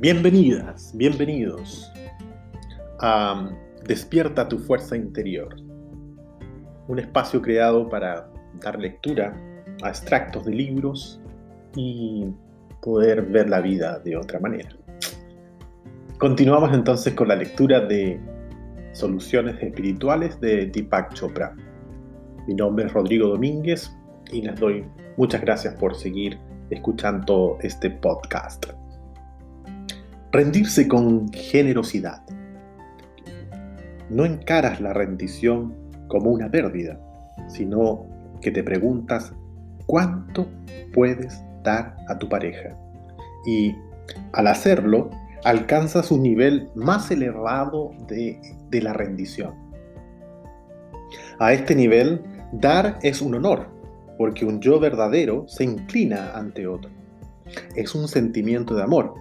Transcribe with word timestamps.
Bienvenidas, 0.00 0.96
bienvenidos 0.96 1.92
a 3.00 3.50
Despierta 3.86 4.48
tu 4.48 4.58
fuerza 4.58 4.96
interior, 4.96 5.54
un 6.88 6.98
espacio 6.98 7.42
creado 7.42 7.86
para 7.86 8.26
dar 8.62 8.78
lectura 8.78 9.36
a 9.82 9.90
extractos 9.90 10.46
de 10.46 10.54
libros 10.54 11.20
y 11.76 12.24
poder 12.80 13.26
ver 13.26 13.50
la 13.50 13.60
vida 13.60 13.98
de 13.98 14.16
otra 14.16 14.40
manera. 14.40 14.70
Continuamos 16.16 16.72
entonces 16.72 17.12
con 17.12 17.28
la 17.28 17.36
lectura 17.36 17.80
de 17.80 18.18
Soluciones 18.92 19.62
Espirituales 19.62 20.40
de 20.40 20.64
Deepak 20.64 21.12
Chopra. 21.12 21.54
Mi 22.48 22.54
nombre 22.54 22.86
es 22.86 22.92
Rodrigo 22.94 23.28
Domínguez 23.28 23.94
y 24.32 24.40
les 24.40 24.58
doy 24.58 24.82
muchas 25.18 25.42
gracias 25.42 25.74
por 25.74 25.94
seguir 25.94 26.38
escuchando 26.70 27.58
este 27.60 27.90
podcast. 27.90 28.79
Rendirse 30.32 30.86
con 30.86 31.32
generosidad. 31.32 32.22
No 34.08 34.24
encaras 34.24 34.80
la 34.80 34.92
rendición 34.92 35.74
como 36.06 36.30
una 36.30 36.48
pérdida, 36.48 37.00
sino 37.48 38.06
que 38.40 38.52
te 38.52 38.62
preguntas 38.62 39.32
cuánto 39.86 40.46
puedes 40.94 41.42
dar 41.64 41.96
a 42.08 42.16
tu 42.16 42.28
pareja. 42.28 42.76
Y 43.44 43.74
al 44.32 44.46
hacerlo, 44.46 45.10
alcanzas 45.42 46.12
un 46.12 46.22
nivel 46.22 46.68
más 46.76 47.10
elevado 47.10 47.90
de, 48.06 48.40
de 48.70 48.82
la 48.82 48.92
rendición. 48.92 49.52
A 51.40 51.52
este 51.52 51.74
nivel, 51.74 52.22
dar 52.52 53.00
es 53.02 53.20
un 53.20 53.34
honor, 53.34 53.66
porque 54.16 54.44
un 54.44 54.60
yo 54.60 54.78
verdadero 54.78 55.48
se 55.48 55.64
inclina 55.64 56.36
ante 56.36 56.68
otro. 56.68 56.90
Es 57.74 57.96
un 57.96 58.06
sentimiento 58.06 58.76
de 58.76 58.84
amor, 58.84 59.14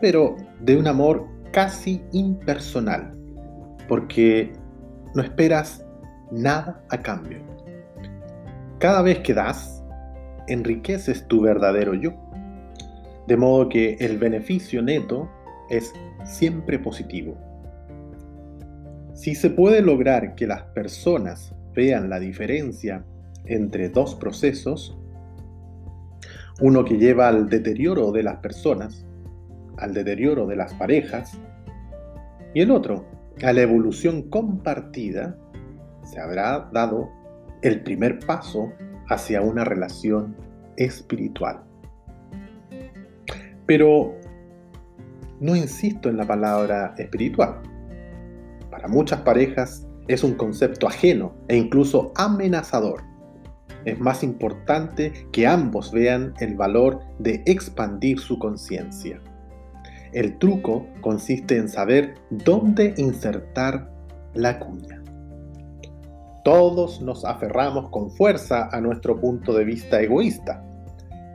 pero 0.00 0.36
de 0.60 0.76
un 0.76 0.86
amor 0.86 1.26
casi 1.52 2.02
impersonal, 2.12 3.12
porque 3.88 4.52
no 5.14 5.22
esperas 5.22 5.84
nada 6.30 6.82
a 6.90 6.98
cambio. 6.98 7.38
Cada 8.78 9.02
vez 9.02 9.18
que 9.20 9.34
das, 9.34 9.84
enriqueces 10.46 11.26
tu 11.28 11.42
verdadero 11.42 11.94
yo, 11.94 12.12
de 13.26 13.36
modo 13.36 13.68
que 13.68 13.96
el 14.00 14.18
beneficio 14.18 14.82
neto 14.82 15.30
es 15.68 15.92
siempre 16.24 16.78
positivo. 16.78 17.36
Si 19.14 19.34
se 19.34 19.50
puede 19.50 19.82
lograr 19.82 20.34
que 20.34 20.46
las 20.46 20.62
personas 20.62 21.54
vean 21.74 22.08
la 22.08 22.18
diferencia 22.18 23.04
entre 23.44 23.88
dos 23.88 24.14
procesos, 24.14 24.96
uno 26.60 26.84
que 26.84 26.96
lleva 26.96 27.28
al 27.28 27.48
deterioro 27.48 28.12
de 28.12 28.22
las 28.22 28.36
personas, 28.36 29.06
al 29.80 29.94
deterioro 29.94 30.46
de 30.46 30.56
las 30.56 30.74
parejas, 30.74 31.38
y 32.54 32.60
el 32.60 32.70
otro 32.70 33.06
a 33.42 33.52
la 33.52 33.62
evolución 33.62 34.22
compartida, 34.28 35.36
se 36.04 36.20
habrá 36.20 36.68
dado 36.72 37.08
el 37.62 37.82
primer 37.82 38.18
paso 38.20 38.72
hacia 39.08 39.40
una 39.40 39.64
relación 39.64 40.36
espiritual. 40.76 41.62
Pero 43.66 44.14
no 45.40 45.56
insisto 45.56 46.08
en 46.08 46.16
la 46.16 46.26
palabra 46.26 46.94
espiritual. 46.98 47.62
Para 48.70 48.88
muchas 48.88 49.20
parejas 49.20 49.86
es 50.08 50.24
un 50.24 50.34
concepto 50.34 50.86
ajeno 50.86 51.34
e 51.48 51.56
incluso 51.56 52.12
amenazador. 52.16 53.02
Es 53.84 53.98
más 53.98 54.22
importante 54.22 55.12
que 55.32 55.46
ambos 55.46 55.92
vean 55.92 56.34
el 56.40 56.54
valor 56.54 57.00
de 57.18 57.42
expandir 57.46 58.18
su 58.18 58.38
conciencia. 58.38 59.20
El 60.12 60.38
truco 60.38 60.86
consiste 61.00 61.56
en 61.56 61.68
saber 61.68 62.14
dónde 62.30 62.94
insertar 62.96 63.88
la 64.34 64.58
cuña. 64.58 65.00
Todos 66.42 67.00
nos 67.00 67.24
aferramos 67.24 67.90
con 67.90 68.10
fuerza 68.10 68.68
a 68.72 68.80
nuestro 68.80 69.20
punto 69.20 69.52
de 69.52 69.64
vista 69.64 70.00
egoísta. 70.00 70.64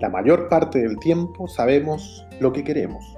La 0.01 0.09
mayor 0.09 0.49
parte 0.49 0.79
del 0.79 0.99
tiempo 0.99 1.47
sabemos 1.47 2.27
lo 2.41 2.51
que 2.51 2.65
queremos. 2.65 3.17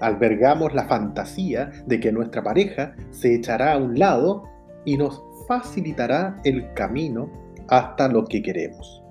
Albergamos 0.00 0.72
la 0.72 0.84
fantasía 0.84 1.70
de 1.86 2.00
que 2.00 2.12
nuestra 2.12 2.42
pareja 2.42 2.94
se 3.10 3.34
echará 3.34 3.72
a 3.72 3.78
un 3.78 3.98
lado 3.98 4.44
y 4.86 4.96
nos 4.96 5.22
facilitará 5.46 6.40
el 6.44 6.72
camino 6.72 7.30
hasta 7.68 8.08
lo 8.08 8.24
que 8.24 8.40
queremos. 8.40 9.02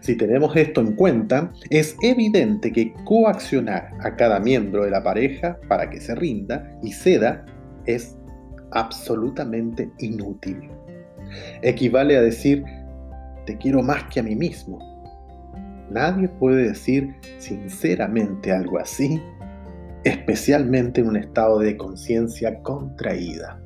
Si 0.00 0.16
tenemos 0.16 0.54
esto 0.56 0.80
en 0.80 0.94
cuenta, 0.94 1.52
es 1.70 1.96
evidente 2.02 2.72
que 2.72 2.92
coaccionar 3.04 3.90
a 4.00 4.16
cada 4.16 4.40
miembro 4.40 4.84
de 4.84 4.90
la 4.90 5.02
pareja 5.02 5.58
para 5.68 5.90
que 5.90 6.00
se 6.00 6.14
rinda 6.14 6.78
y 6.82 6.92
ceda 6.92 7.44
es 7.86 8.16
absolutamente 8.72 9.90
inútil. 9.98 10.68
Equivale 11.62 12.16
a 12.16 12.22
decir, 12.22 12.64
te 13.46 13.56
quiero 13.56 13.82
más 13.82 14.04
que 14.04 14.20
a 14.20 14.22
mí 14.22 14.34
mismo. 14.34 14.78
Nadie 15.90 16.28
puede 16.28 16.68
decir 16.68 17.14
sinceramente 17.38 18.52
algo 18.52 18.78
así, 18.78 19.20
especialmente 20.04 21.00
en 21.00 21.08
un 21.08 21.16
estado 21.16 21.58
de 21.58 21.76
conciencia 21.76 22.62
contraída. 22.62 23.60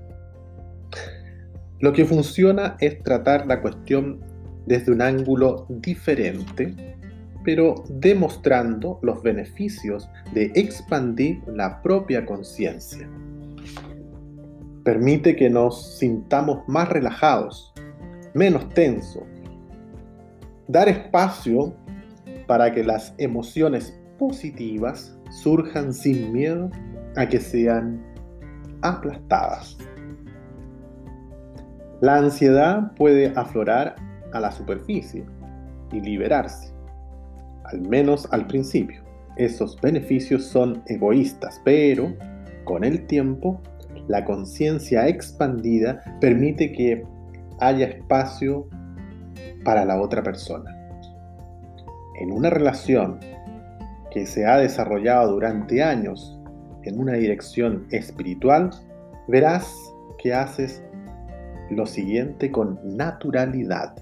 Lo 1.80 1.92
que 1.92 2.04
funciona 2.04 2.76
es 2.78 3.02
tratar 3.02 3.46
la 3.46 3.60
cuestión 3.60 4.20
desde 4.66 4.92
un 4.92 5.02
ángulo 5.02 5.66
diferente, 5.68 6.96
pero 7.44 7.84
demostrando 7.88 8.98
los 9.02 9.22
beneficios 9.22 10.08
de 10.32 10.52
expandir 10.54 11.42
la 11.46 11.82
propia 11.82 12.24
conciencia. 12.24 13.08
Permite 14.84 15.36
que 15.36 15.48
nos 15.48 15.98
sintamos 15.98 16.66
más 16.66 16.88
relajados, 16.88 17.72
menos 18.34 18.68
tensos. 18.70 19.22
Dar 20.68 20.88
espacio 20.88 21.74
para 22.46 22.72
que 22.72 22.82
las 22.82 23.14
emociones 23.18 23.98
positivas 24.18 25.16
surjan 25.30 25.92
sin 25.92 26.32
miedo 26.32 26.70
a 27.16 27.28
que 27.28 27.40
sean 27.40 28.02
aplastadas. 28.82 29.76
La 32.00 32.16
ansiedad 32.16 32.92
puede 32.96 33.32
aflorar 33.36 33.94
a 34.32 34.40
la 34.40 34.50
superficie 34.50 35.24
y 35.92 36.00
liberarse, 36.00 36.72
al 37.64 37.80
menos 37.82 38.28
al 38.32 38.46
principio. 38.46 39.02
Esos 39.36 39.80
beneficios 39.80 40.44
son 40.44 40.82
egoístas, 40.86 41.60
pero 41.64 42.14
con 42.64 42.84
el 42.84 43.06
tiempo 43.06 43.60
la 44.08 44.24
conciencia 44.24 45.08
expandida 45.08 46.02
permite 46.20 46.72
que 46.72 47.04
haya 47.60 47.86
espacio 47.86 48.68
para 49.64 49.84
la 49.84 50.00
otra 50.00 50.22
persona. 50.22 50.76
En 52.20 52.32
una 52.32 52.50
relación 52.50 53.20
que 54.10 54.26
se 54.26 54.44
ha 54.44 54.58
desarrollado 54.58 55.32
durante 55.32 55.82
años 55.82 56.38
en 56.84 57.00
una 57.00 57.14
dirección 57.14 57.86
espiritual, 57.90 58.70
verás 59.28 59.74
que 60.18 60.34
haces 60.34 60.82
lo 61.70 61.86
siguiente 61.86 62.50
con 62.50 62.78
naturalidad. 62.84 63.94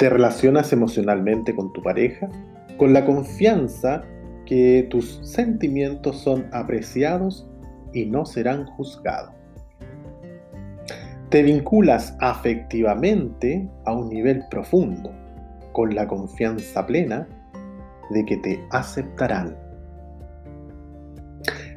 Te 0.00 0.08
relacionas 0.08 0.72
emocionalmente 0.72 1.54
con 1.54 1.74
tu 1.74 1.82
pareja 1.82 2.30
con 2.78 2.94
la 2.94 3.04
confianza 3.04 4.02
que 4.46 4.86
tus 4.88 5.20
sentimientos 5.22 6.16
son 6.22 6.46
apreciados 6.52 7.46
y 7.92 8.06
no 8.06 8.24
serán 8.24 8.64
juzgados. 8.64 9.34
Te 11.28 11.42
vinculas 11.42 12.16
afectivamente 12.18 13.68
a 13.84 13.92
un 13.92 14.08
nivel 14.08 14.42
profundo, 14.50 15.12
con 15.72 15.94
la 15.94 16.08
confianza 16.08 16.86
plena 16.86 17.28
de 18.08 18.24
que 18.24 18.38
te 18.38 18.64
aceptarán. 18.70 19.54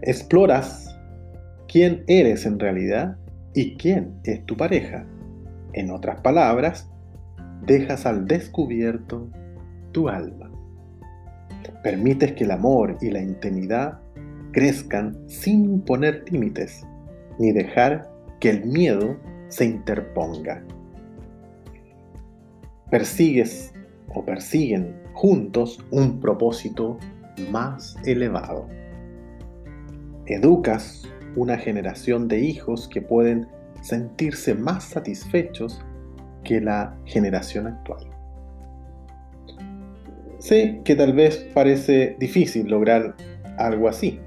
Exploras 0.01 0.97
quién 1.67 2.05
eres 2.07 2.45
en 2.45 2.57
realidad 2.57 3.17
y 3.53 3.75
quién 3.75 4.17
es 4.23 4.45
tu 4.45 4.55
pareja. 4.55 5.05
En 5.73 5.91
otras 5.91 6.21
palabras, 6.21 6.89
dejas 7.65 8.05
al 8.05 8.27
descubierto 8.27 9.29
tu 9.91 10.09
alma. 10.09 10.51
Permites 11.83 12.33
que 12.33 12.43
el 12.43 12.51
amor 12.51 12.97
y 13.01 13.09
la 13.09 13.21
intimidad 13.21 13.99
crezcan 14.51 15.17
sin 15.27 15.65
imponer 15.65 16.23
límites, 16.31 16.85
ni 17.39 17.51
dejar 17.51 18.09
que 18.39 18.49
el 18.49 18.65
miedo 18.65 19.17
se 19.47 19.65
interponga. 19.65 20.63
Persigues 22.89 23.73
o 24.13 24.23
persiguen 24.23 24.95
juntos 25.13 25.83
un 25.91 26.19
propósito 26.19 26.97
más 27.51 27.95
elevado. 28.05 28.67
Educas 30.25 31.03
una 31.35 31.57
generación 31.57 32.27
de 32.27 32.39
hijos 32.39 32.87
que 32.87 33.01
pueden 33.01 33.47
sentirse 33.81 34.53
más 34.53 34.83
satisfechos 34.83 35.81
que 36.43 36.61
la 36.61 36.95
generación 37.05 37.67
actual. 37.67 38.07
Sé 40.39 40.81
que 40.83 40.95
tal 40.95 41.13
vez 41.13 41.49
parece 41.53 42.17
difícil 42.19 42.67
lograr 42.67 43.15
algo 43.57 43.87
así 43.87 44.19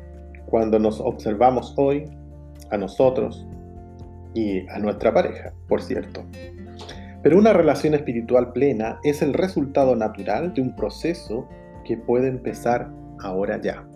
cuando 0.46 0.78
nos 0.78 1.00
observamos 1.00 1.74
hoy 1.76 2.04
a 2.70 2.78
nosotros 2.78 3.46
y 4.34 4.66
a 4.68 4.78
nuestra 4.78 5.12
pareja, 5.12 5.52
por 5.68 5.82
cierto. 5.82 6.24
Pero 7.22 7.38
una 7.38 7.52
relación 7.52 7.94
espiritual 7.94 8.52
plena 8.52 8.98
es 9.02 9.20
el 9.22 9.34
resultado 9.34 9.96
natural 9.96 10.54
de 10.54 10.62
un 10.62 10.76
proceso 10.76 11.48
que 11.84 11.96
puede 11.96 12.28
empezar 12.28 12.90
ahora 13.20 13.60
ya. 13.60 13.86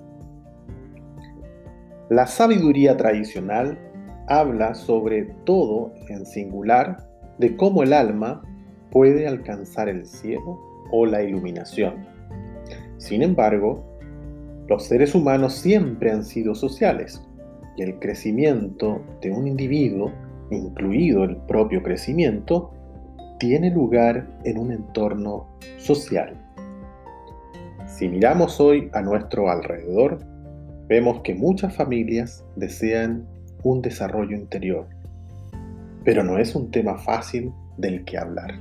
La 2.08 2.26
sabiduría 2.26 2.96
tradicional 2.96 3.78
habla 4.26 4.74
sobre 4.74 5.24
todo 5.44 5.92
en 6.08 6.26
singular 6.26 7.09
de 7.40 7.56
cómo 7.56 7.82
el 7.82 7.94
alma 7.94 8.42
puede 8.90 9.26
alcanzar 9.26 9.88
el 9.88 10.06
cielo 10.06 10.60
o 10.92 11.06
la 11.06 11.22
iluminación. 11.22 12.06
Sin 12.98 13.22
embargo, 13.22 13.82
los 14.68 14.84
seres 14.84 15.14
humanos 15.14 15.54
siempre 15.54 16.12
han 16.12 16.22
sido 16.22 16.54
sociales 16.54 17.26
y 17.76 17.82
el 17.82 17.98
crecimiento 17.98 19.00
de 19.22 19.30
un 19.30 19.48
individuo, 19.48 20.12
incluido 20.50 21.24
el 21.24 21.38
propio 21.38 21.82
crecimiento, 21.82 22.72
tiene 23.38 23.70
lugar 23.70 24.28
en 24.44 24.58
un 24.58 24.70
entorno 24.72 25.46
social. 25.78 26.36
Si 27.86 28.06
miramos 28.06 28.60
hoy 28.60 28.90
a 28.92 29.00
nuestro 29.00 29.48
alrededor, 29.48 30.18
vemos 30.88 31.20
que 31.22 31.34
muchas 31.34 31.74
familias 31.74 32.44
desean 32.56 33.26
un 33.62 33.80
desarrollo 33.80 34.36
interior, 34.36 34.86
pero 36.04 36.22
no 36.22 36.38
es 36.38 36.54
un 36.54 36.70
tema 36.70 36.98
fácil 36.98 37.52
del 37.76 38.04
que 38.04 38.18
hablar. 38.18 38.58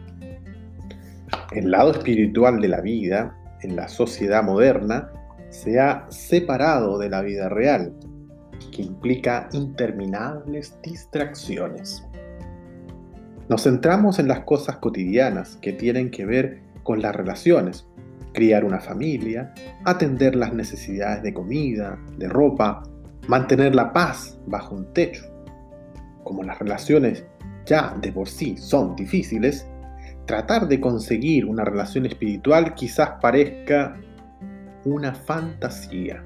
El 1.52 1.72
lado 1.72 1.92
espiritual 1.92 2.62
de 2.62 2.68
la 2.68 2.82
vida 2.82 3.36
en 3.62 3.76
la 3.76 3.88
sociedad 3.88 4.44
moderna 4.44 5.12
se 5.50 5.80
ha 5.80 6.06
separado 6.10 6.98
de 7.00 7.10
la 7.10 7.22
vida 7.22 7.50
real, 7.50 7.94
que 8.72 8.84
implica 8.84 9.50
interminables 9.52 10.78
distracciones. 10.84 12.06
Nos 13.48 13.64
centramos 13.64 14.20
en 14.20 14.28
las 14.28 14.42
cosas 14.42 14.78
cotidianas 14.78 15.58
que 15.58 15.74
tienen 15.74 16.12
que 16.12 16.26
ver 16.26 16.62
con 16.84 17.02
las 17.02 17.16
relaciones, 17.16 17.88
criar 18.34 18.64
una 18.64 18.80
familia, 18.80 19.54
atender 19.86 20.36
las 20.36 20.54
necesidades 20.54 21.24
de 21.24 21.34
comida, 21.34 22.00
de 22.18 22.30
ropa, 22.30 22.84
mantener 23.28 23.74
la 23.74 23.92
paz 23.92 24.40
bajo 24.46 24.76
un 24.76 24.94
techo. 24.94 25.26
Como 26.24 26.44
las 26.44 26.60
relaciones 26.60 27.25
ya 27.66 27.95
de 28.01 28.12
por 28.12 28.27
sí 28.27 28.57
son 28.57 28.95
difíciles, 28.95 29.68
tratar 30.25 30.68
de 30.68 30.80
conseguir 30.80 31.45
una 31.45 31.63
relación 31.63 32.06
espiritual 32.06 32.74
quizás 32.74 33.12
parezca 33.21 34.00
una 34.86 35.13
fantasía. 35.13 36.24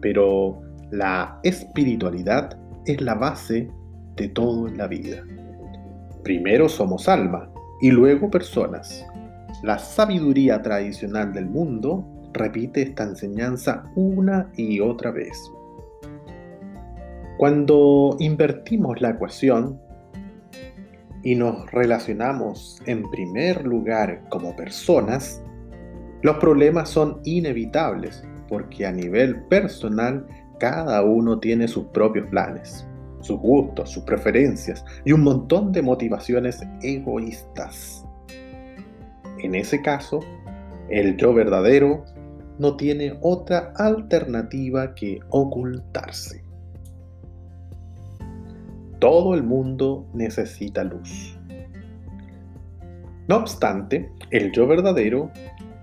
Pero 0.00 0.60
la 0.90 1.38
espiritualidad 1.42 2.56
es 2.86 3.00
la 3.00 3.14
base 3.14 3.70
de 4.16 4.28
todo 4.28 4.68
en 4.68 4.78
la 4.78 4.86
vida. 4.86 5.24
Primero 6.22 6.68
somos 6.68 7.08
alma 7.08 7.50
y 7.80 7.90
luego 7.90 8.30
personas. 8.30 9.04
La 9.62 9.78
sabiduría 9.78 10.62
tradicional 10.62 11.32
del 11.32 11.46
mundo 11.46 12.06
repite 12.32 12.82
esta 12.82 13.04
enseñanza 13.04 13.84
una 13.94 14.50
y 14.56 14.80
otra 14.80 15.10
vez. 15.10 15.38
Cuando 17.36 18.16
invertimos 18.20 19.00
la 19.00 19.10
ecuación, 19.10 19.80
y 21.24 21.34
nos 21.34 21.70
relacionamos 21.72 22.80
en 22.84 23.10
primer 23.10 23.64
lugar 23.64 24.22
como 24.28 24.54
personas, 24.54 25.42
los 26.22 26.36
problemas 26.36 26.90
son 26.90 27.20
inevitables 27.24 28.22
porque 28.48 28.86
a 28.86 28.92
nivel 28.92 29.42
personal 29.46 30.26
cada 30.60 31.02
uno 31.02 31.40
tiene 31.40 31.66
sus 31.66 31.86
propios 31.86 32.28
planes, 32.28 32.86
sus 33.20 33.40
gustos, 33.40 33.90
sus 33.90 34.04
preferencias 34.04 34.84
y 35.06 35.12
un 35.12 35.22
montón 35.22 35.72
de 35.72 35.80
motivaciones 35.80 36.62
egoístas. 36.82 38.06
En 39.38 39.54
ese 39.54 39.80
caso, 39.80 40.20
el 40.90 41.16
yo 41.16 41.32
verdadero 41.32 42.04
no 42.58 42.76
tiene 42.76 43.18
otra 43.22 43.72
alternativa 43.76 44.94
que 44.94 45.20
ocultarse. 45.30 46.43
Todo 49.04 49.34
el 49.34 49.42
mundo 49.42 50.06
necesita 50.14 50.82
luz. 50.82 51.38
No 53.28 53.36
obstante, 53.36 54.10
el 54.30 54.50
yo 54.52 54.66
verdadero 54.66 55.30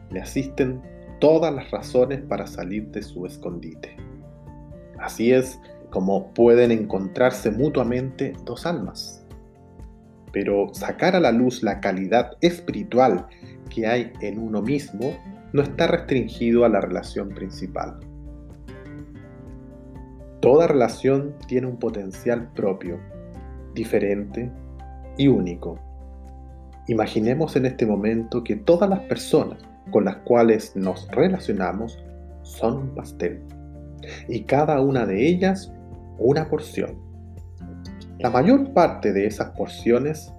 le 0.09 0.21
asisten 0.21 0.81
todas 1.19 1.53
las 1.53 1.69
razones 1.69 2.21
para 2.21 2.47
salir 2.47 2.87
de 2.87 3.03
su 3.03 3.27
escondite. 3.27 3.95
Así 4.99 5.31
es 5.31 5.59
como 5.91 6.33
pueden 6.33 6.71
encontrarse 6.71 7.51
mutuamente 7.51 8.33
dos 8.43 8.65
almas. 8.65 9.23
Pero 10.33 10.73
sacar 10.73 11.15
a 11.15 11.19
la 11.19 11.31
luz 11.31 11.61
la 11.61 11.79
calidad 11.79 12.31
espiritual 12.41 13.27
que 13.69 13.85
hay 13.85 14.11
en 14.21 14.39
uno 14.39 14.63
mismo 14.63 15.15
no 15.53 15.61
está 15.61 15.85
restringido 15.85 16.65
a 16.65 16.69
la 16.69 16.81
relación 16.81 17.29
principal. 17.29 17.99
Toda 20.39 20.65
relación 20.65 21.35
tiene 21.47 21.67
un 21.67 21.77
potencial 21.77 22.51
propio, 22.53 22.99
diferente 23.73 24.51
y 25.17 25.27
único. 25.27 25.79
Imaginemos 26.87 27.55
en 27.55 27.65
este 27.65 27.85
momento 27.85 28.43
que 28.43 28.55
todas 28.55 28.89
las 28.89 28.99
personas 29.01 29.59
con 29.91 30.05
las 30.05 30.17
cuales 30.17 30.75
nos 30.75 31.07
relacionamos 31.11 32.03
son 32.43 32.77
un 32.77 32.95
pastel 32.95 33.41
y 34.27 34.43
cada 34.43 34.81
una 34.81 35.05
de 35.05 35.27
ellas 35.27 35.71
una 36.17 36.47
porción. 36.47 36.95
La 38.19 38.29
mayor 38.29 38.73
parte 38.73 39.11
de 39.11 39.25
esas 39.25 39.51
porciones 39.51 40.31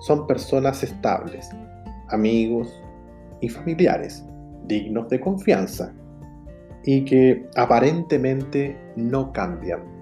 son 0.00 0.26
personas 0.26 0.82
estables, 0.82 1.48
amigos 2.08 2.72
y 3.40 3.48
familiares, 3.48 4.24
dignos 4.66 5.08
de 5.08 5.20
confianza, 5.20 5.92
y 6.84 7.04
que 7.04 7.46
aparentemente 7.56 8.76
no 8.96 9.32
cambian. 9.32 9.97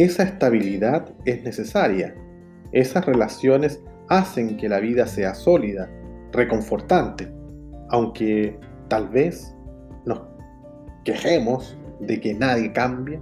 Esa 0.00 0.22
estabilidad 0.22 1.10
es 1.26 1.42
necesaria. 1.42 2.14
Esas 2.72 3.04
relaciones 3.04 3.82
hacen 4.08 4.56
que 4.56 4.66
la 4.66 4.80
vida 4.80 5.06
sea 5.06 5.34
sólida, 5.34 5.90
reconfortante, 6.32 7.30
aunque 7.90 8.58
tal 8.88 9.10
vez 9.10 9.54
nos 10.06 10.22
quejemos 11.04 11.76
de 12.00 12.18
que 12.18 12.32
nadie 12.32 12.72
cambie 12.72 13.20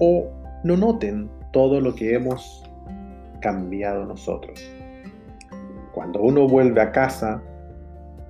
o 0.00 0.28
no 0.64 0.76
noten 0.76 1.30
todo 1.52 1.80
lo 1.80 1.94
que 1.94 2.14
hemos 2.14 2.68
cambiado 3.40 4.04
nosotros. 4.04 4.60
Cuando 5.94 6.20
uno 6.20 6.48
vuelve 6.48 6.80
a 6.80 6.90
casa 6.90 7.40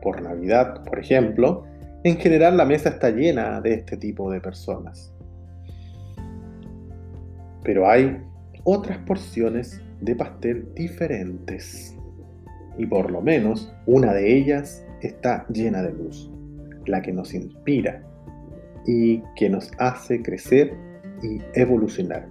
por 0.02 0.20
Navidad, 0.20 0.84
por 0.84 0.98
ejemplo, 0.98 1.64
en 2.04 2.18
general 2.18 2.58
la 2.58 2.66
mesa 2.66 2.90
está 2.90 3.08
llena 3.08 3.62
de 3.62 3.72
este 3.72 3.96
tipo 3.96 4.30
de 4.30 4.42
personas. 4.42 5.14
Pero 7.62 7.88
hay 7.88 8.22
otras 8.64 8.98
porciones 8.98 9.82
de 10.00 10.14
pastel 10.14 10.68
diferentes. 10.74 11.96
Y 12.76 12.86
por 12.86 13.10
lo 13.10 13.20
menos 13.20 13.72
una 13.86 14.12
de 14.12 14.36
ellas 14.36 14.86
está 15.02 15.46
llena 15.48 15.82
de 15.82 15.92
luz, 15.92 16.30
la 16.86 17.02
que 17.02 17.12
nos 17.12 17.34
inspira 17.34 18.02
y 18.86 19.22
que 19.36 19.50
nos 19.50 19.70
hace 19.78 20.22
crecer 20.22 20.74
y 21.22 21.40
evolucionar. 21.54 22.28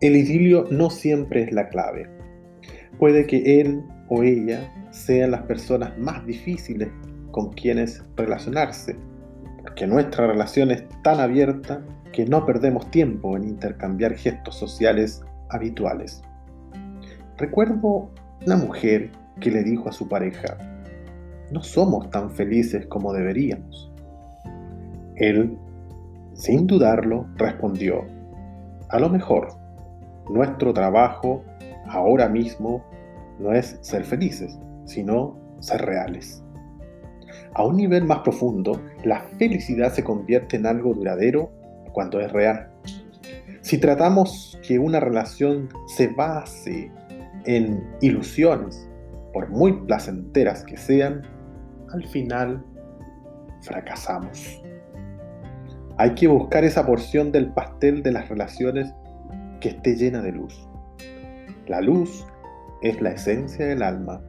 El 0.00 0.16
idilio 0.16 0.66
no 0.70 0.90
siempre 0.90 1.42
es 1.42 1.52
la 1.52 1.68
clave. 1.68 2.08
Puede 2.98 3.26
que 3.26 3.60
él 3.60 3.82
o 4.08 4.22
ella 4.22 4.72
sean 4.90 5.32
las 5.32 5.42
personas 5.42 5.98
más 5.98 6.24
difíciles 6.26 6.88
con 7.30 7.52
quienes 7.52 8.02
relacionarse, 8.16 8.96
porque 9.68 9.86
nuestra 9.86 10.26
relación 10.26 10.70
es 10.70 10.82
tan 11.02 11.20
abierta 11.20 11.82
que 12.10 12.24
no 12.24 12.46
perdemos 12.46 12.90
tiempo 12.90 13.36
en 13.36 13.44
intercambiar 13.44 14.14
gestos 14.14 14.54
sociales 14.54 15.22
habituales. 15.50 16.22
Recuerdo 17.36 18.08
una 18.46 18.56
mujer 18.56 19.10
que 19.40 19.50
le 19.50 19.62
dijo 19.62 19.90
a 19.90 19.92
su 19.92 20.08
pareja, 20.08 20.56
no 21.52 21.62
somos 21.62 22.08
tan 22.08 22.30
felices 22.30 22.86
como 22.86 23.12
deberíamos. 23.12 23.92
Él, 25.16 25.58
sin 26.32 26.66
dudarlo, 26.66 27.26
respondió, 27.36 28.06
a 28.88 28.98
lo 28.98 29.10
mejor, 29.10 29.48
nuestro 30.30 30.72
trabajo 30.72 31.44
ahora 31.88 32.26
mismo 32.26 32.82
no 33.38 33.52
es 33.52 33.78
ser 33.82 34.02
felices, 34.04 34.58
sino 34.86 35.36
ser 35.60 35.82
reales. 35.82 36.42
A 37.58 37.64
un 37.64 37.76
nivel 37.76 38.04
más 38.04 38.20
profundo, 38.20 38.80
la 39.02 39.20
felicidad 39.36 39.92
se 39.92 40.04
convierte 40.04 40.56
en 40.56 40.64
algo 40.64 40.94
duradero 40.94 41.50
cuando 41.92 42.20
es 42.20 42.30
real. 42.30 42.70
Si 43.62 43.78
tratamos 43.78 44.56
que 44.64 44.78
una 44.78 45.00
relación 45.00 45.68
se 45.88 46.06
base 46.06 46.92
en 47.46 47.84
ilusiones, 48.00 48.88
por 49.32 49.48
muy 49.48 49.72
placenteras 49.72 50.62
que 50.62 50.76
sean, 50.76 51.22
al 51.92 52.06
final 52.06 52.64
fracasamos. 53.62 54.62
Hay 55.96 56.14
que 56.14 56.28
buscar 56.28 56.62
esa 56.62 56.86
porción 56.86 57.32
del 57.32 57.52
pastel 57.52 58.04
de 58.04 58.12
las 58.12 58.28
relaciones 58.28 58.94
que 59.60 59.70
esté 59.70 59.96
llena 59.96 60.22
de 60.22 60.30
luz. 60.30 60.68
La 61.66 61.80
luz 61.80 62.24
es 62.82 63.02
la 63.02 63.10
esencia 63.10 63.66
del 63.66 63.82
alma. 63.82 64.22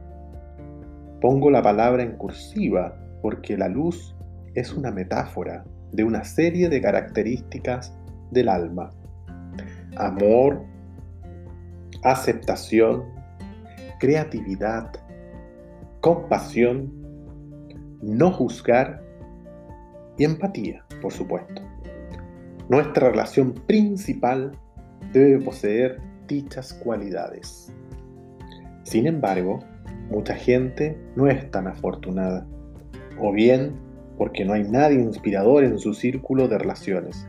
Pongo 1.20 1.48
la 1.48 1.62
palabra 1.62 2.02
en 2.02 2.16
cursiva 2.16 2.99
porque 3.22 3.56
la 3.56 3.68
luz 3.68 4.14
es 4.54 4.72
una 4.74 4.90
metáfora 4.90 5.64
de 5.92 6.04
una 6.04 6.24
serie 6.24 6.68
de 6.68 6.80
características 6.80 7.94
del 8.30 8.48
alma. 8.48 8.90
Amor, 9.96 10.62
aceptación, 12.02 13.04
creatividad, 13.98 14.92
compasión, 16.00 16.92
no 18.02 18.32
juzgar 18.32 19.02
y 20.16 20.24
empatía, 20.24 20.84
por 21.02 21.12
supuesto. 21.12 21.62
Nuestra 22.68 23.10
relación 23.10 23.52
principal 23.66 24.52
debe 25.12 25.40
poseer 25.40 26.00
dichas 26.28 26.72
cualidades. 26.72 27.72
Sin 28.84 29.06
embargo, 29.06 29.60
mucha 30.10 30.34
gente 30.34 30.96
no 31.16 31.28
es 31.28 31.50
tan 31.50 31.66
afortunada, 31.66 32.46
o 33.20 33.32
bien 33.32 33.72
porque 34.18 34.44
no 34.44 34.52
hay 34.52 34.64
nadie 34.64 35.00
inspirador 35.00 35.64
en 35.64 35.78
su 35.78 35.94
círculo 35.94 36.46
de 36.46 36.58
relaciones, 36.58 37.26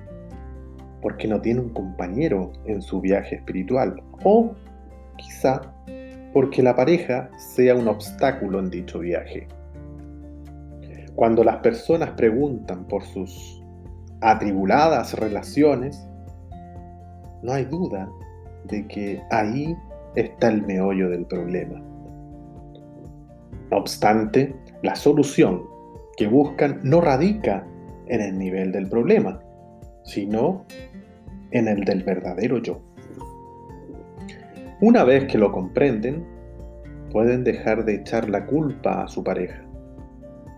porque 1.01 1.27
no 1.27 1.39
tiene 1.39 1.61
un 1.61 1.69
compañero 1.69 2.51
en 2.65 2.81
su 2.81 2.99
viaje 2.99 3.35
espiritual, 3.35 4.01
o 4.23 4.51
quizá 5.17 5.61
porque 6.33 6.61
la 6.61 6.75
pareja 6.75 7.29
sea 7.37 7.75
un 7.75 7.87
obstáculo 7.87 8.59
en 8.59 8.69
dicho 8.69 8.99
viaje. 8.99 9.47
Cuando 11.15 11.43
las 11.43 11.57
personas 11.57 12.11
preguntan 12.11 12.85
por 12.85 13.03
sus 13.03 13.63
atribuladas 14.21 15.13
relaciones, 15.17 16.07
no 17.41 17.53
hay 17.53 17.65
duda 17.65 18.09
de 18.65 18.87
que 18.87 19.21
ahí 19.31 19.75
está 20.15 20.49
el 20.49 20.61
meollo 20.63 21.09
del 21.09 21.25
problema. 21.25 21.81
No 23.69 23.77
obstante, 23.77 24.55
la 24.83 24.95
solución 24.95 25.70
que 26.21 26.27
buscan 26.27 26.81
no 26.83 27.01
radica 27.01 27.65
en 28.05 28.21
el 28.21 28.37
nivel 28.37 28.71
del 28.71 28.87
problema, 28.87 29.41
sino 30.03 30.67
en 31.49 31.67
el 31.67 31.83
del 31.83 32.03
verdadero 32.03 32.59
yo. 32.59 32.79
Una 34.81 35.03
vez 35.03 35.25
que 35.25 35.39
lo 35.39 35.51
comprenden, 35.51 36.23
pueden 37.11 37.43
dejar 37.43 37.85
de 37.85 37.95
echar 37.95 38.29
la 38.29 38.45
culpa 38.45 39.01
a 39.01 39.07
su 39.07 39.23
pareja, 39.23 39.65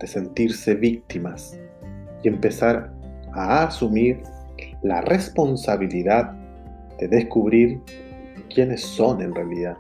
de 0.02 0.06
sentirse 0.06 0.76
víctimas 0.76 1.58
y 2.24 2.28
empezar 2.28 2.92
a 3.32 3.64
asumir 3.64 4.22
la 4.82 5.00
responsabilidad 5.00 6.34
de 7.00 7.08
descubrir 7.08 7.80
quiénes 8.54 8.82
son 8.82 9.22
en 9.22 9.34
realidad. 9.34 9.78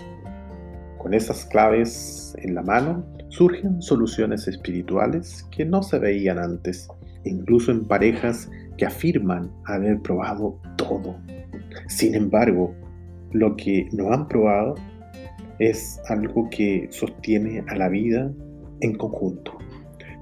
Con 0.98 1.14
esas 1.14 1.44
claves 1.44 2.38
en 2.42 2.56
la 2.56 2.62
mano 2.62 3.04
surgen 3.34 3.82
soluciones 3.82 4.48
espirituales 4.48 5.48
que 5.50 5.66
no 5.66 5.82
se 5.82 5.98
veían 5.98 6.38
antes, 6.38 6.88
incluso 7.24 7.72
en 7.72 7.86
parejas 7.86 8.50
que 8.78 8.86
afirman 8.86 9.52
haber 9.66 10.00
probado 10.02 10.60
todo. 10.76 11.16
Sin 11.88 12.14
embargo, 12.14 12.76
lo 13.32 13.56
que 13.56 13.88
no 13.92 14.14
han 14.14 14.28
probado 14.28 14.76
es 15.58 16.00
algo 16.10 16.48
que 16.52 16.88
sostiene 16.92 17.64
a 17.68 17.76
la 17.76 17.90
vida 17.90 18.32
en 18.82 18.96
conjunto, 18.96 19.58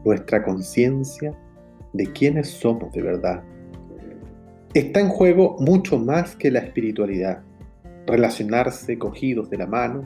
nuestra 0.06 0.42
conciencia 0.44 1.38
de 1.92 2.06
quiénes 2.14 2.48
somos 2.48 2.94
de 2.94 3.02
verdad. 3.02 3.44
Está 4.74 5.02
en 5.02 5.10
juego 5.10 5.58
mucho 5.60 6.00
más 6.00 6.38
que 6.38 6.50
la 6.50 6.60
espiritualidad. 6.60 7.44
Relacionarse 8.08 8.98
cogidos 8.98 9.50
de 9.50 9.58
la 9.58 9.68
mano 9.68 10.02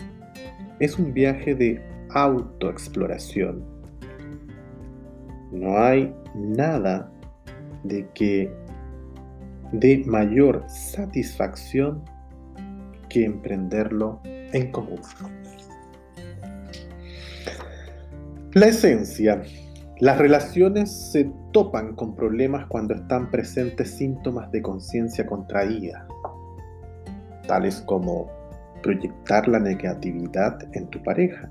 es 0.79 0.97
un 0.97 1.13
viaje 1.13 1.53
de 1.53 1.94
autoexploración. 2.15 3.63
No 5.51 5.77
hay 5.77 6.15
nada 6.33 7.11
de 7.83 8.07
que 8.13 8.51
dé 9.73 10.01
mayor 10.05 10.63
satisfacción 10.67 12.03
que 13.09 13.25
emprenderlo 13.25 14.21
en 14.23 14.71
común. 14.71 14.99
La 18.53 18.67
esencia. 18.67 19.43
Las 19.99 20.17
relaciones 20.17 21.11
se 21.11 21.31
topan 21.51 21.95
con 21.95 22.15
problemas 22.15 22.65
cuando 22.67 22.93
están 22.93 23.31
presentes 23.31 23.91
síntomas 23.91 24.51
de 24.51 24.61
conciencia 24.61 25.25
contraída, 25.25 26.05
tales 27.47 27.81
como 27.81 28.29
proyectar 28.83 29.47
la 29.47 29.59
negatividad 29.59 30.57
en 30.73 30.87
tu 30.89 31.01
pareja, 31.01 31.49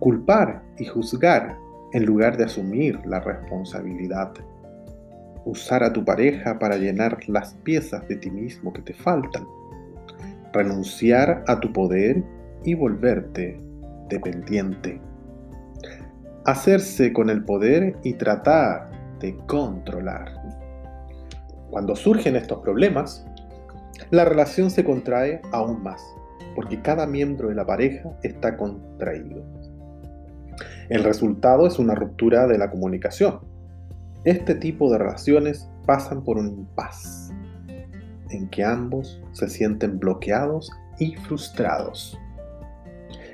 culpar 0.00 0.62
y 0.78 0.86
juzgar 0.86 1.56
en 1.92 2.04
lugar 2.04 2.36
de 2.36 2.44
asumir 2.44 2.98
la 3.04 3.20
responsabilidad, 3.20 4.32
usar 5.44 5.84
a 5.84 5.92
tu 5.92 6.04
pareja 6.04 6.58
para 6.58 6.76
llenar 6.76 7.18
las 7.28 7.54
piezas 7.62 8.06
de 8.08 8.16
ti 8.16 8.30
mismo 8.30 8.72
que 8.72 8.82
te 8.82 8.94
faltan, 8.94 9.46
renunciar 10.52 11.44
a 11.46 11.60
tu 11.60 11.72
poder 11.72 12.22
y 12.64 12.74
volverte 12.74 13.60
dependiente. 14.08 15.00
Hacerse 16.44 17.12
con 17.12 17.30
el 17.30 17.44
poder 17.44 17.96
y 18.02 18.14
tratar 18.14 18.90
de 19.20 19.36
controlar. 19.46 20.32
Cuando 21.70 21.94
surgen 21.94 22.36
estos 22.36 22.58
problemas, 22.60 23.24
la 24.10 24.24
relación 24.24 24.70
se 24.70 24.84
contrae 24.84 25.40
aún 25.52 25.82
más, 25.82 26.02
porque 26.54 26.80
cada 26.80 27.06
miembro 27.06 27.48
de 27.48 27.54
la 27.54 27.66
pareja 27.66 28.10
está 28.22 28.56
contraído. 28.56 29.44
El 30.90 31.04
resultado 31.04 31.68
es 31.68 31.78
una 31.78 31.94
ruptura 31.94 32.48
de 32.48 32.58
la 32.58 32.68
comunicación. 32.68 33.38
Este 34.24 34.56
tipo 34.56 34.90
de 34.90 34.98
relaciones 34.98 35.70
pasan 35.86 36.24
por 36.24 36.36
un 36.36 36.48
impas 36.48 37.32
en 38.30 38.48
que 38.48 38.64
ambos 38.64 39.22
se 39.30 39.48
sienten 39.48 40.00
bloqueados 40.00 40.68
y 40.98 41.14
frustrados. 41.14 42.18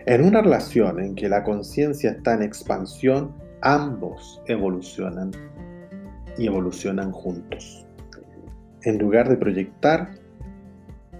En 0.04 0.22
una 0.22 0.42
relación 0.42 1.00
en 1.00 1.14
que 1.14 1.30
la 1.30 1.44
conciencia 1.44 2.10
está 2.10 2.34
en 2.34 2.42
expansión, 2.42 3.34
ambos 3.62 4.42
evolucionan 4.46 5.30
y 6.36 6.46
evolucionan 6.46 7.10
juntos. 7.10 7.86
En 8.82 8.98
lugar 8.98 9.30
de 9.30 9.36
proyectar, 9.36 10.10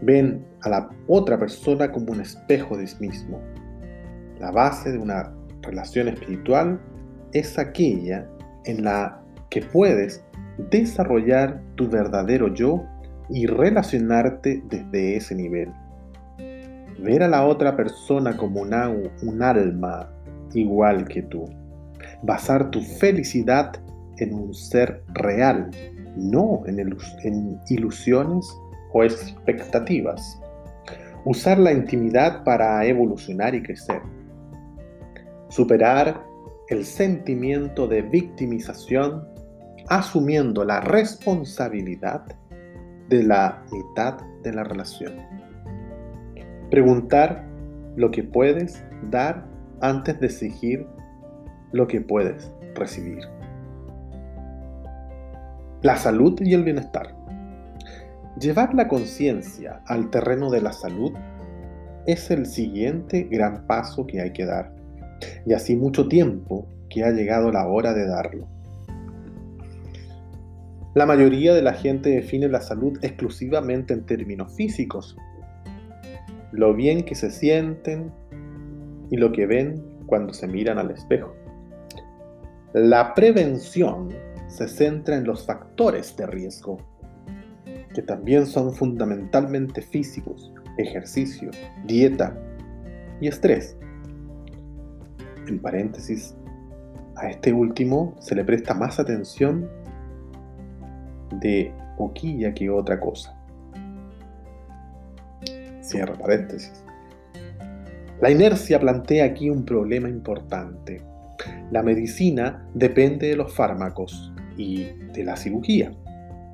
ven 0.02 0.44
a 0.60 0.68
la 0.68 0.90
otra 1.08 1.38
persona 1.38 1.90
como 1.90 2.12
un 2.12 2.20
espejo 2.20 2.76
de 2.76 2.86
sí 2.86 2.96
mismo. 3.00 3.40
La 4.38 4.50
base 4.50 4.92
de 4.92 4.98
una 4.98 5.32
relación 5.66 6.08
espiritual 6.08 6.80
es 7.32 7.58
aquella 7.58 8.26
en 8.64 8.84
la 8.84 9.20
que 9.50 9.62
puedes 9.62 10.24
desarrollar 10.70 11.60
tu 11.74 11.88
verdadero 11.88 12.52
yo 12.52 12.84
y 13.28 13.46
relacionarte 13.46 14.62
desde 14.68 15.16
ese 15.16 15.34
nivel. 15.34 15.72
Ver 16.98 17.22
a 17.22 17.28
la 17.28 17.44
otra 17.44 17.76
persona 17.76 18.36
como 18.36 18.62
un 18.62 19.42
alma 19.42 20.10
igual 20.54 21.06
que 21.06 21.22
tú. 21.22 21.44
Basar 22.22 22.70
tu 22.70 22.80
felicidad 22.80 23.72
en 24.18 24.34
un 24.34 24.54
ser 24.54 25.02
real, 25.14 25.70
no 26.16 26.62
en, 26.66 26.96
en 27.24 27.60
ilusiones 27.68 28.46
o 28.92 29.04
expectativas. 29.04 30.40
Usar 31.24 31.58
la 31.58 31.72
intimidad 31.72 32.44
para 32.44 32.84
evolucionar 32.86 33.54
y 33.54 33.62
crecer. 33.62 34.00
Superar 35.48 36.24
el 36.68 36.84
sentimiento 36.84 37.86
de 37.86 38.02
victimización 38.02 39.26
asumiendo 39.88 40.64
la 40.64 40.80
responsabilidad 40.80 42.24
de 43.08 43.22
la 43.22 43.62
mitad 43.70 44.18
de 44.42 44.52
la 44.52 44.64
relación. 44.64 45.14
Preguntar 46.70 47.44
lo 47.94 48.10
que 48.10 48.24
puedes 48.24 48.82
dar 49.10 49.46
antes 49.80 50.18
de 50.20 50.26
exigir 50.26 50.86
lo 51.72 51.86
que 51.86 52.00
puedes 52.00 52.52
recibir. 52.74 53.20
La 55.82 55.96
salud 55.96 56.40
y 56.40 56.54
el 56.54 56.64
bienestar. 56.64 57.14
Llevar 58.40 58.74
la 58.74 58.88
conciencia 58.88 59.82
al 59.86 60.10
terreno 60.10 60.50
de 60.50 60.60
la 60.60 60.72
salud 60.72 61.12
es 62.06 62.30
el 62.30 62.46
siguiente 62.46 63.22
gran 63.30 63.66
paso 63.66 64.06
que 64.06 64.20
hay 64.20 64.32
que 64.32 64.44
dar, 64.44 64.72
y 65.44 65.52
así 65.52 65.76
mucho 65.76 66.08
tiempo 66.08 66.66
que 66.88 67.04
ha 67.04 67.10
llegado 67.10 67.50
la 67.50 67.66
hora 67.66 67.94
de 67.94 68.06
darlo. 68.06 68.46
La 70.94 71.04
mayoría 71.04 71.54
de 71.54 71.60
la 71.60 71.74
gente 71.74 72.08
define 72.08 72.48
la 72.48 72.62
salud 72.62 72.98
exclusivamente 73.02 73.92
en 73.92 74.06
términos 74.06 74.54
físicos. 74.56 75.16
Lo 76.52 76.74
bien 76.74 77.04
que 77.04 77.14
se 77.14 77.30
sienten 77.30 78.10
y 79.10 79.18
lo 79.18 79.30
que 79.32 79.46
ven 79.46 79.84
cuando 80.06 80.32
se 80.32 80.46
miran 80.46 80.78
al 80.78 80.90
espejo. 80.90 81.34
La 82.72 83.14
prevención 83.14 84.08
se 84.48 84.68
centra 84.68 85.16
en 85.16 85.24
los 85.24 85.44
factores 85.44 86.16
de 86.16 86.26
riesgo, 86.26 86.78
que 87.94 88.02
también 88.02 88.46
son 88.46 88.72
fundamentalmente 88.72 89.82
físicos, 89.82 90.52
ejercicio, 90.78 91.50
dieta 91.84 92.38
y 93.20 93.28
estrés. 93.28 93.76
En 95.46 95.60
paréntesis, 95.60 96.34
a 97.16 97.28
este 97.28 97.52
último 97.52 98.14
se 98.20 98.34
le 98.34 98.44
presta 98.44 98.74
más 98.74 98.98
atención 98.98 99.68
de 101.40 101.72
poquilla 101.96 102.52
que 102.52 102.68
otra 102.68 102.98
cosa. 103.00 103.34
Cierra 105.80 106.14
paréntesis. 106.14 106.84
La 108.20 108.30
inercia 108.30 108.80
plantea 108.80 109.24
aquí 109.24 109.50
un 109.50 109.64
problema 109.64 110.08
importante. 110.08 111.02
La 111.70 111.82
medicina 111.82 112.66
depende 112.74 113.28
de 113.28 113.36
los 113.36 113.54
fármacos 113.54 114.32
y 114.56 114.84
de 115.14 115.22
la 115.22 115.36
cirugía, 115.36 115.92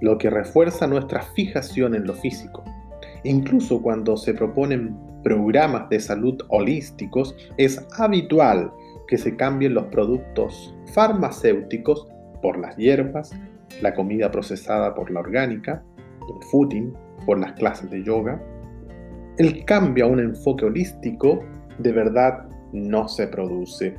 lo 0.00 0.18
que 0.18 0.28
refuerza 0.28 0.86
nuestra 0.86 1.22
fijación 1.34 1.94
en 1.94 2.06
lo 2.06 2.14
físico. 2.14 2.64
Incluso 3.24 3.80
cuando 3.80 4.16
se 4.16 4.34
proponen 4.34 4.96
programas 5.22 5.88
de 5.88 6.00
salud 6.00 6.38
holísticos, 6.48 7.36
es 7.56 7.80
habitual 7.96 8.72
que 9.06 9.18
se 9.18 9.36
cambien 9.36 9.74
los 9.74 9.84
productos 9.86 10.74
farmacéuticos 10.92 12.08
por 12.40 12.58
las 12.58 12.76
hierbas, 12.76 13.32
la 13.80 13.94
comida 13.94 14.30
procesada 14.30 14.94
por 14.94 15.10
la 15.10 15.20
orgánica, 15.20 15.82
el 16.20 16.42
footing 16.50 16.92
por 17.24 17.38
las 17.38 17.52
clases 17.52 17.90
de 17.90 18.02
yoga. 18.02 18.42
El 19.38 19.64
cambio 19.64 20.06
a 20.06 20.08
un 20.08 20.20
enfoque 20.20 20.64
holístico 20.64 21.40
de 21.78 21.92
verdad 21.92 22.46
no 22.72 23.08
se 23.08 23.26
produce. 23.26 23.96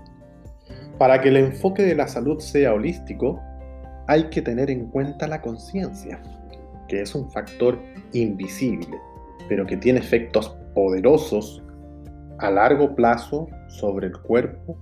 Para 0.98 1.22
que 1.22 1.30
el 1.30 1.38
enfoque 1.38 1.84
de 1.84 1.96
la 1.96 2.08
salud 2.08 2.40
sea 2.40 2.74
holístico, 2.74 3.40
hay 4.08 4.30
que 4.30 4.42
tener 4.42 4.70
en 4.70 4.88
cuenta 4.88 5.28
la 5.28 5.42
conciencia, 5.42 6.22
que 6.88 7.02
es 7.02 7.16
un 7.16 7.30
factor 7.32 7.80
invisible, 8.12 8.98
pero 9.48 9.66
que 9.66 9.78
tiene 9.78 10.00
efectos 10.00 10.56
poderosos 10.74 11.64
a 12.40 12.52
largo 12.52 12.96
plazo 12.96 13.48
sobre 13.68 14.08
el 14.08 14.18
cuerpo 14.22 14.78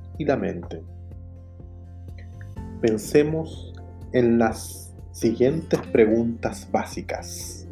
Pensemos 2.82 3.74
en 4.13 4.40
las 4.40 4.94
siguientes 5.12 5.80
preguntas 5.92 6.68
básicas. 6.72 7.68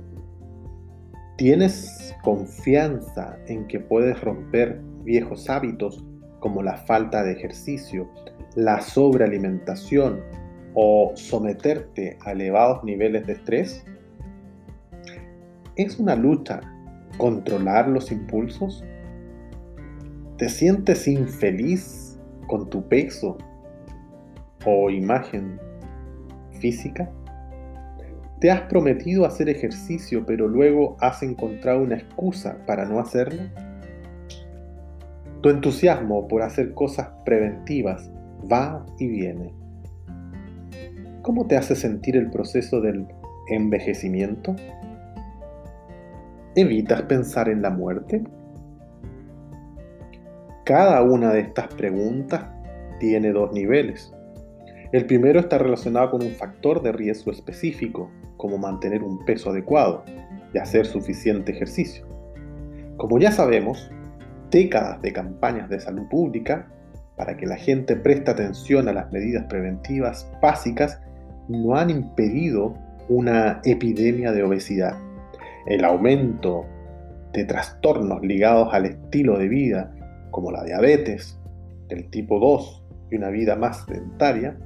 ¿Tienes 1.38 2.15
confianza 2.22 3.38
en 3.48 3.65
que 3.68 3.79
puedes 3.79 4.20
romper 4.22 4.82
viejos 5.03 5.50
hábitos 5.50 6.03
como 6.39 6.62
la 6.62 6.77
falta 6.77 7.24
de 7.24 7.32
ejercicio, 7.32 8.10
la 8.56 8.82
sobrealimentación 8.82 10.22
o 10.74 11.13
someterte 11.15 12.18
a 12.25 12.32
elevados 12.34 12.84
niveles 12.84 13.25
de 13.25 13.34
estrés? 13.34 13.86
¿Es 15.75 15.98
una 15.98 16.15
lucha 16.15 16.62
controlar 17.18 17.88
los 17.88 18.12
impulsos? 18.12 18.84
¿Te 20.38 20.50
sientes 20.50 21.08
infeliz 21.08 22.09
con 22.50 22.70
tu 22.70 22.86
peso 22.89 23.38
o 24.65 24.89
imagen 24.89 25.58
física? 26.60 27.10
¿Te 28.41 28.51
has 28.51 28.62
prometido 28.62 29.25
hacer 29.25 29.48
ejercicio 29.50 30.25
pero 30.25 30.48
luego 30.48 30.98
has 31.00 31.24
encontrado 31.24 31.84
una 31.84 31.96
excusa 31.96 32.58
para 32.65 32.86
no 32.86 33.00
hacerlo? 33.00 33.44
Tu 35.41 35.50
entusiasmo 35.50 36.27
por 36.27 36.41
hacer 36.41 36.74
cosas 36.74 37.08
preventivas 37.24 38.12
va 38.51 38.86
y 38.98 39.08
viene. 39.08 39.53
¿Cómo 41.22 41.48
te 41.48 41.55
hace 41.55 41.75
sentir 41.75 42.18
el 42.18 42.29
proceso 42.29 42.81
del 42.81 43.07
envejecimiento? 43.50 44.55
¿Evitas 46.55 47.03
pensar 47.03 47.48
en 47.48 47.62
la 47.62 47.70
muerte? 47.70 48.24
Cada 50.70 51.01
una 51.01 51.34
de 51.34 51.40
estas 51.40 51.66
preguntas 51.74 52.46
tiene 53.00 53.32
dos 53.32 53.51
niveles. 53.51 54.14
El 54.92 55.08
primero 55.08 55.40
está 55.40 55.58
relacionado 55.58 56.12
con 56.12 56.22
un 56.22 56.29
factor 56.34 56.84
de 56.84 56.92
riesgo 56.92 57.32
específico, 57.32 58.12
como 58.38 58.60
mantener 58.60 59.01
un 59.01 59.25
peso 59.25 59.50
adecuado 59.50 60.03
y 60.53 60.60
hacer 60.60 60.86
suficiente 60.86 61.53
ejercicio. 61.53 62.05
Como 62.98 63.18
ya 63.18 63.32
sabemos, 63.32 63.90
décadas 64.51 65.01
de 65.01 65.12
campañas 65.12 65.72
de 65.72 65.79
salud 65.79 66.08
pública 66.08 66.68
para 67.18 67.36
que 67.36 67.48
la 67.48 67.58
gente 67.58 67.96
preste 67.96 68.29
atención 68.29 68.88
a 68.88 68.94
las 68.94 69.12
medidas 69.12 69.46
preventivas 69.46 70.32
básicas 70.40 71.01
no 71.48 71.77
han 71.77 71.90
impedido 71.90 72.75
una 73.08 73.60
epidemia 73.64 74.32
de 74.32 74.44
obesidad. 74.44 75.00
El 75.66 75.84
aumento 75.84 76.68
de 77.34 77.44
trastornos 77.46 78.22
ligados 78.22 78.72
al 78.72 78.86
estilo 78.86 79.40
de 79.40 79.48
vida, 79.48 79.96
como 80.31 80.51
la 80.51 80.63
diabetes, 80.63 81.37
del 81.87 82.09
tipo 82.09 82.39
2 82.39 82.83
y 83.11 83.15
una 83.15 83.29
vida 83.29 83.55
más 83.55 83.85
sedentaria, 83.85 84.57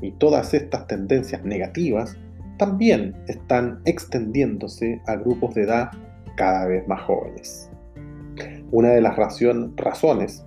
y 0.00 0.12
todas 0.12 0.54
estas 0.54 0.86
tendencias 0.86 1.44
negativas 1.44 2.16
también 2.58 3.14
están 3.26 3.80
extendiéndose 3.84 5.00
a 5.06 5.16
grupos 5.16 5.54
de 5.54 5.62
edad 5.62 5.90
cada 6.36 6.66
vez 6.66 6.86
más 6.86 7.02
jóvenes. 7.02 7.70
Una 8.70 8.90
de 8.90 9.00
las 9.00 9.16
razones 9.16 10.44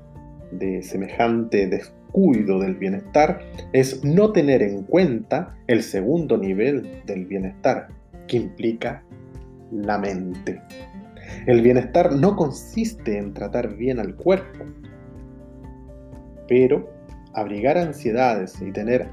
de 0.51 0.81
semejante 0.81 1.67
descuido 1.67 2.59
del 2.59 2.75
bienestar 2.75 3.39
es 3.73 4.03
no 4.03 4.31
tener 4.31 4.61
en 4.61 4.83
cuenta 4.83 5.55
el 5.67 5.83
segundo 5.83 6.37
nivel 6.37 7.01
del 7.05 7.25
bienestar, 7.25 7.87
que 8.27 8.37
implica 8.37 9.03
la 9.71 9.97
mente. 9.97 10.61
El 11.45 11.61
bienestar 11.61 12.13
no 12.13 12.35
consiste 12.35 13.17
en 13.17 13.33
tratar 13.33 13.75
bien 13.75 13.99
al 13.99 14.15
cuerpo, 14.15 14.65
pero 16.47 16.89
abrigar 17.33 17.77
ansiedades 17.77 18.61
y 18.61 18.71
tener 18.71 19.09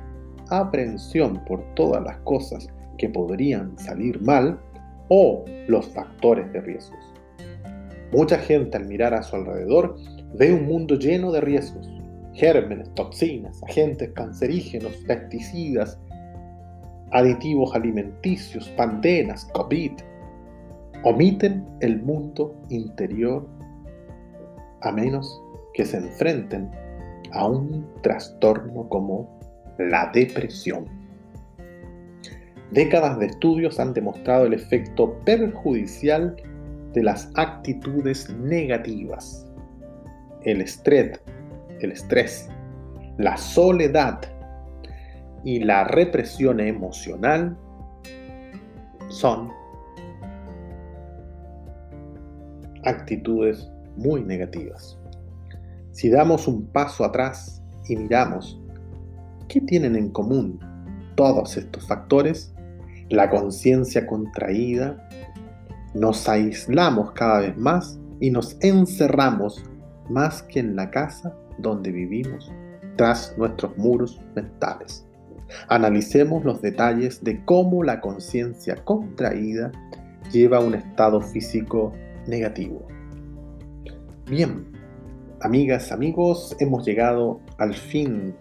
aprehensión 0.50 1.44
por 1.44 1.62
todas 1.74 2.02
las 2.02 2.16
cosas 2.18 2.68
que 2.98 3.08
podrían 3.08 3.78
salir 3.78 4.20
mal 4.22 4.58
o 5.08 5.44
los 5.68 5.88
factores 5.88 6.50
de 6.52 6.60
riesgos. 6.60 7.14
Mucha 8.12 8.38
gente 8.38 8.76
al 8.76 8.86
mirar 8.86 9.14
a 9.14 9.22
su 9.22 9.36
alrededor 9.36 9.96
ve 10.34 10.52
un 10.52 10.66
mundo 10.66 10.94
lleno 10.96 11.32
de 11.32 11.40
riesgos, 11.40 11.88
gérmenes, 12.32 12.92
toxinas, 12.94 13.62
agentes 13.64 14.10
cancerígenos, 14.12 14.92
pesticidas, 15.06 15.98
aditivos 17.12 17.74
alimenticios, 17.74 18.68
pandenas, 18.70 19.46
COVID. 19.54 19.92
Omiten 21.04 21.66
el 21.80 22.00
mundo 22.02 22.56
interior 22.70 23.46
a 24.80 24.90
menos 24.90 25.42
que 25.74 25.84
se 25.84 25.98
enfrenten 25.98 26.70
a 27.32 27.46
un 27.46 27.86
trastorno 28.02 28.88
como 28.88 29.38
la 29.78 30.10
depresión. 30.14 30.86
Décadas 32.70 33.18
de 33.18 33.26
estudios 33.26 33.78
han 33.78 33.92
demostrado 33.92 34.46
el 34.46 34.54
efecto 34.54 35.18
perjudicial 35.26 36.36
de 36.94 37.02
las 37.02 37.30
actitudes 37.34 38.30
negativas. 38.30 39.46
El 40.44 40.62
estrés, 40.62 41.20
el 41.80 41.92
estrés, 41.92 42.48
la 43.18 43.36
soledad 43.36 44.22
y 45.44 45.60
la 45.60 45.84
represión 45.84 46.60
emocional 46.60 47.58
son 49.08 49.52
actitudes 52.84 53.70
muy 53.96 54.22
negativas. 54.22 54.98
Si 55.92 56.08
damos 56.08 56.48
un 56.48 56.66
paso 56.66 57.04
atrás 57.04 57.62
y 57.88 57.96
miramos 57.96 58.60
qué 59.48 59.60
tienen 59.60 59.94
en 59.96 60.10
común 60.10 60.58
todos 61.14 61.56
estos 61.56 61.86
factores, 61.86 62.52
la 63.10 63.30
conciencia 63.30 64.06
contraída, 64.06 65.08
nos 65.94 66.28
aislamos 66.28 67.12
cada 67.12 67.40
vez 67.40 67.56
más 67.56 67.98
y 68.20 68.30
nos 68.30 68.56
encerramos 68.60 69.62
más 70.10 70.42
que 70.42 70.60
en 70.60 70.74
la 70.74 70.90
casa 70.90 71.36
donde 71.58 71.92
vivimos, 71.92 72.50
tras 72.96 73.34
nuestros 73.38 73.76
muros 73.76 74.20
mentales. 74.34 75.06
Analicemos 75.68 76.44
los 76.44 76.60
detalles 76.62 77.22
de 77.22 77.44
cómo 77.44 77.84
la 77.84 78.00
conciencia 78.00 78.76
contraída 78.84 79.70
lleva 80.32 80.56
a 80.56 80.60
un 80.60 80.74
estado 80.74 81.20
físico 81.20 81.92
negativo. 82.26 82.86
Bien, 84.26 84.72
amigas, 85.40 85.92
amigos, 85.92 86.56
hemos 86.60 86.84
llegado 86.86 87.40
al 87.58 87.74
fin 87.74 88.34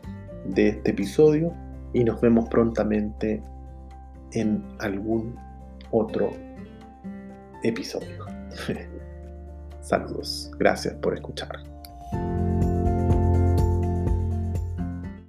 de 0.45 0.69
este 0.69 0.91
episodio 0.91 1.53
y 1.93 2.03
nos 2.03 2.21
vemos 2.21 2.49
prontamente 2.49 3.41
en 4.31 4.63
algún 4.79 5.35
otro 5.91 6.31
episodio. 7.63 8.25
Saludos, 9.81 10.51
gracias 10.57 10.95
por 10.95 11.13
escuchar. 11.13 11.72